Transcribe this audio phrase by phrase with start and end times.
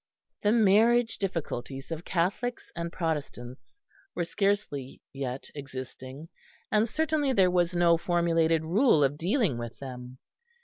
[0.41, 3.79] The marriage difficulties of Catholics and Protestants
[4.15, 6.27] were scarcely yet existing;
[6.71, 10.17] and certainly there was no formulated rule of dealing with them.